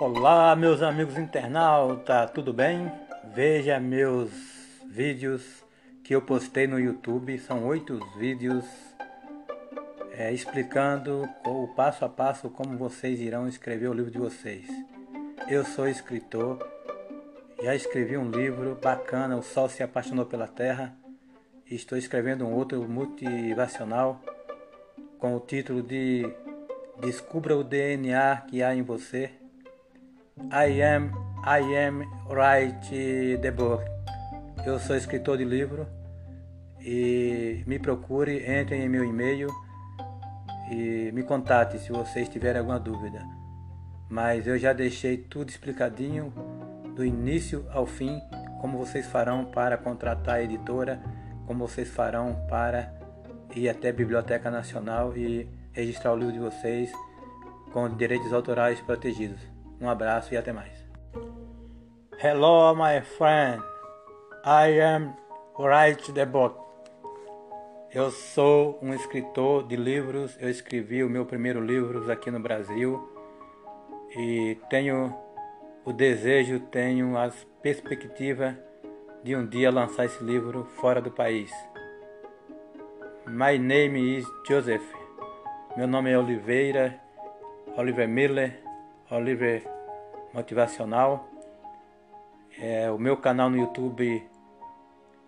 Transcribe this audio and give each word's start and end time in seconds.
Olá, 0.00 0.56
meus 0.56 0.80
amigos 0.80 1.18
internautas, 1.18 2.30
tudo 2.30 2.54
bem? 2.54 2.90
Veja 3.34 3.78
meus 3.78 4.30
vídeos 4.86 5.62
que 6.02 6.14
eu 6.14 6.22
postei 6.22 6.66
no 6.66 6.80
YouTube, 6.80 7.38
são 7.38 7.66
oito 7.66 8.00
vídeos 8.16 8.64
é, 10.12 10.32
explicando 10.32 11.28
o 11.44 11.68
passo 11.76 12.06
a 12.06 12.08
passo 12.08 12.48
como 12.48 12.78
vocês 12.78 13.20
irão 13.20 13.46
escrever 13.46 13.88
o 13.88 13.92
livro 13.92 14.10
de 14.10 14.16
vocês. 14.16 14.66
Eu 15.46 15.66
sou 15.66 15.86
escritor, 15.86 16.66
já 17.62 17.74
escrevi 17.74 18.16
um 18.16 18.30
livro 18.30 18.78
bacana, 18.82 19.36
O 19.36 19.42
Sol 19.42 19.68
se 19.68 19.82
Apaixonou 19.82 20.24
pela 20.24 20.48
Terra, 20.48 20.96
e 21.70 21.74
estou 21.74 21.98
escrevendo 21.98 22.46
um 22.46 22.54
outro 22.54 22.82
motivacional 22.88 24.18
com 25.18 25.36
o 25.36 25.40
título 25.40 25.82
de 25.82 26.26
Descubra 26.98 27.54
o 27.54 27.62
DNA 27.62 28.46
que 28.48 28.62
há 28.62 28.74
em 28.74 28.80
você. 28.80 29.39
I 30.48 30.82
am, 30.82 31.12
I 31.44 31.60
am 31.76 32.02
write 32.28 33.38
the 33.40 33.50
book. 33.50 33.84
Eu 34.64 34.78
sou 34.80 34.96
escritor 34.96 35.36
de 35.36 35.44
livro 35.44 35.86
e 36.80 37.62
me 37.66 37.78
procure, 37.78 38.44
entre 38.50 38.76
em 38.76 38.88
meu 38.88 39.04
e-mail 39.04 39.48
e 40.70 41.12
me 41.12 41.22
contate 41.22 41.78
se 41.78 41.92
vocês 41.92 42.28
tiverem 42.28 42.58
alguma 42.58 42.80
dúvida. 42.80 43.22
Mas 44.08 44.46
eu 44.46 44.58
já 44.58 44.72
deixei 44.72 45.18
tudo 45.18 45.50
explicadinho 45.50 46.32
do 46.96 47.04
início 47.04 47.66
ao 47.70 47.86
fim, 47.86 48.18
como 48.60 48.78
vocês 48.78 49.06
farão 49.06 49.44
para 49.44 49.76
contratar 49.76 50.36
a 50.36 50.42
editora, 50.42 51.00
como 51.46 51.68
vocês 51.68 51.88
farão 51.88 52.46
para 52.48 52.92
ir 53.54 53.68
até 53.68 53.90
a 53.90 53.92
Biblioteca 53.92 54.50
Nacional 54.50 55.16
e 55.16 55.48
registrar 55.72 56.12
o 56.12 56.16
livro 56.16 56.32
de 56.32 56.40
vocês 56.40 56.90
com 57.72 57.88
direitos 57.94 58.32
autorais 58.32 58.80
protegidos. 58.80 59.59
Um 59.80 59.88
abraço 59.88 60.34
e 60.34 60.36
até 60.36 60.52
mais. 60.52 60.84
Hello, 62.22 62.74
my 62.74 63.00
friend. 63.00 63.62
I 64.44 64.78
am 64.78 65.14
write 65.58 66.12
the 66.12 66.26
book. 66.26 66.54
Eu 67.90 68.10
sou 68.10 68.78
um 68.82 68.92
escritor 68.92 69.66
de 69.66 69.76
livros. 69.76 70.36
Eu 70.38 70.50
escrevi 70.50 71.02
o 71.02 71.08
meu 71.08 71.24
primeiro 71.24 71.64
livro 71.64 72.12
aqui 72.12 72.30
no 72.30 72.38
Brasil 72.38 73.08
e 74.14 74.58
tenho 74.68 75.16
o 75.84 75.92
desejo, 75.94 76.60
tenho 76.60 77.16
as 77.16 77.46
perspectivas 77.62 78.54
de 79.24 79.34
um 79.34 79.46
dia 79.46 79.70
lançar 79.70 80.04
esse 80.04 80.22
livro 80.22 80.64
fora 80.76 81.00
do 81.00 81.10
país. 81.10 81.50
My 83.26 83.58
name 83.58 84.18
is 84.18 84.26
Joseph. 84.46 84.84
Meu 85.74 85.86
nome 85.86 86.10
é 86.10 86.18
Oliveira, 86.18 87.00
Oliver 87.76 88.08
Miller, 88.08 88.69
Oliver 89.10 89.62
Motivacional. 90.32 91.28
É 92.58 92.90
o 92.90 92.98
meu 92.98 93.16
canal 93.16 93.50
no 93.50 93.56
YouTube 93.56 94.22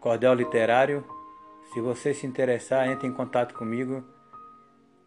Cordel 0.00 0.34
Literário. 0.34 1.04
Se 1.72 1.80
você 1.80 2.12
se 2.12 2.26
interessar, 2.26 2.88
entre 2.88 3.06
em 3.06 3.12
contato 3.12 3.54
comigo 3.54 4.04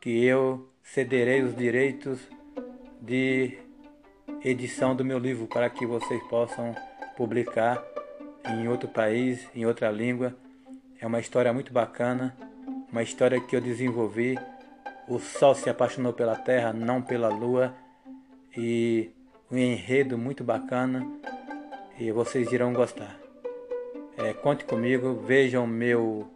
que 0.01 0.25
eu 0.25 0.67
cederei 0.81 1.41
os 1.41 1.55
direitos 1.55 2.19
de 2.99 3.57
edição 4.43 4.95
do 4.95 5.05
meu 5.05 5.19
livro 5.19 5.47
para 5.47 5.69
que 5.69 5.85
vocês 5.85 6.21
possam 6.23 6.75
publicar 7.15 7.83
em 8.45 8.67
outro 8.67 8.89
país, 8.89 9.47
em 9.55 9.65
outra 9.65 9.91
língua. 9.91 10.35
É 10.99 11.07
uma 11.07 11.19
história 11.19 11.53
muito 11.53 11.71
bacana, 11.71 12.35
uma 12.91 13.03
história 13.03 13.39
que 13.39 13.55
eu 13.55 13.61
desenvolvi. 13.61 14.37
O 15.07 15.19
sol 15.19 15.53
se 15.53 15.69
apaixonou 15.69 16.13
pela 16.13 16.35
terra, 16.35 16.73
não 16.73 17.01
pela 17.01 17.27
lua, 17.27 17.73
e 18.55 19.11
um 19.51 19.57
enredo 19.57 20.17
muito 20.17 20.43
bacana 20.43 21.05
e 21.99 22.11
vocês 22.11 22.51
irão 22.51 22.73
gostar. 22.73 23.19
É, 24.17 24.33
conte 24.33 24.65
comigo, 24.65 25.15
vejam 25.25 25.65
meu 25.65 26.27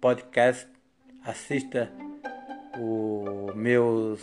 podcast, 0.00 0.68
assista 1.24 1.90
os 2.78 3.54
meus 3.54 4.20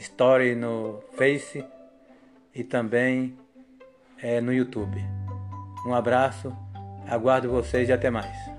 stories 0.00 0.56
no 0.56 1.02
Face 1.12 1.64
e 2.54 2.64
também 2.64 3.36
é, 4.20 4.40
no 4.40 4.52
YouTube. 4.52 5.00
Um 5.86 5.94
abraço, 5.94 6.52
aguardo 7.08 7.50
vocês 7.50 7.88
e 7.88 7.92
até 7.92 8.10
mais. 8.10 8.51